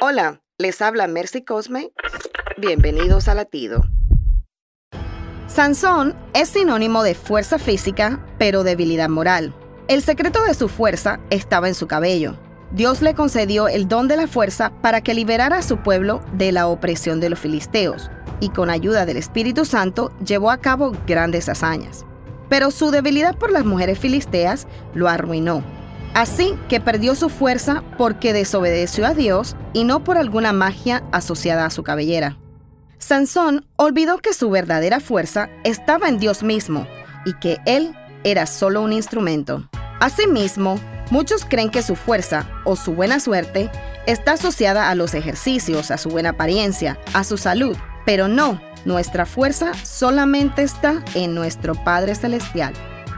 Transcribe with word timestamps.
Hola, 0.00 0.42
les 0.58 0.80
habla 0.80 1.08
Mercy 1.08 1.42
Cosme. 1.42 1.90
Bienvenidos 2.56 3.26
a 3.26 3.34
Latido. 3.34 3.82
Sansón 5.48 6.14
es 6.34 6.50
sinónimo 6.50 7.02
de 7.02 7.16
fuerza 7.16 7.58
física, 7.58 8.24
pero 8.38 8.62
debilidad 8.62 9.08
moral. 9.08 9.52
El 9.88 10.02
secreto 10.02 10.44
de 10.44 10.54
su 10.54 10.68
fuerza 10.68 11.18
estaba 11.30 11.66
en 11.66 11.74
su 11.74 11.88
cabello. 11.88 12.36
Dios 12.70 13.02
le 13.02 13.14
concedió 13.14 13.66
el 13.66 13.88
don 13.88 14.06
de 14.06 14.16
la 14.16 14.28
fuerza 14.28 14.70
para 14.82 15.00
que 15.00 15.14
liberara 15.14 15.58
a 15.58 15.62
su 15.62 15.78
pueblo 15.78 16.22
de 16.32 16.52
la 16.52 16.68
opresión 16.68 17.18
de 17.18 17.30
los 17.30 17.40
filisteos, 17.40 18.08
y 18.38 18.50
con 18.50 18.70
ayuda 18.70 19.04
del 19.04 19.16
Espíritu 19.16 19.64
Santo 19.64 20.12
llevó 20.24 20.52
a 20.52 20.58
cabo 20.58 20.92
grandes 21.08 21.48
hazañas. 21.48 22.06
Pero 22.48 22.70
su 22.70 22.92
debilidad 22.92 23.36
por 23.36 23.50
las 23.50 23.64
mujeres 23.64 23.98
filisteas 23.98 24.68
lo 24.94 25.08
arruinó. 25.08 25.64
Así 26.14 26.54
que 26.68 26.80
perdió 26.80 27.14
su 27.14 27.28
fuerza 27.28 27.82
porque 27.96 28.32
desobedeció 28.32 29.06
a 29.06 29.14
Dios 29.14 29.56
y 29.72 29.84
no 29.84 30.04
por 30.04 30.18
alguna 30.18 30.52
magia 30.52 31.04
asociada 31.12 31.66
a 31.66 31.70
su 31.70 31.82
cabellera. 31.82 32.38
Sansón 32.98 33.64
olvidó 33.76 34.18
que 34.18 34.34
su 34.34 34.50
verdadera 34.50 35.00
fuerza 35.00 35.48
estaba 35.64 36.08
en 36.08 36.18
Dios 36.18 36.42
mismo 36.42 36.86
y 37.24 37.34
que 37.34 37.58
él 37.64 37.94
era 38.24 38.46
solo 38.46 38.82
un 38.82 38.92
instrumento. 38.92 39.68
Asimismo, 40.00 40.80
muchos 41.10 41.44
creen 41.44 41.70
que 41.70 41.82
su 41.82 41.94
fuerza 41.94 42.48
o 42.64 42.76
su 42.76 42.94
buena 42.94 43.20
suerte 43.20 43.70
está 44.06 44.32
asociada 44.32 44.90
a 44.90 44.94
los 44.94 45.14
ejercicios, 45.14 45.90
a 45.90 45.98
su 45.98 46.08
buena 46.08 46.30
apariencia, 46.30 46.98
a 47.14 47.24
su 47.24 47.36
salud, 47.36 47.76
pero 48.04 48.26
no, 48.26 48.60
nuestra 48.84 49.26
fuerza 49.26 49.74
solamente 49.74 50.62
está 50.62 51.02
en 51.14 51.34
nuestro 51.34 51.74
Padre 51.74 52.14
Celestial. 52.14 52.72